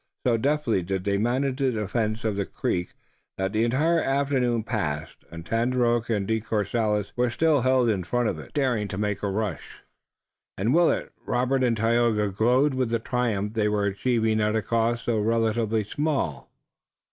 [0.25, 2.95] So deftly did they manage the defense of the creek
[3.37, 8.27] that the entire afternoon passed and Tandakora and De Courcelles were still held in front
[8.27, 9.83] of it, not daring to make a rush,
[10.57, 15.07] and Willet, Robert and Tayoga glowed with the triumph they were achieving at a cost
[15.07, 16.51] relatively so small.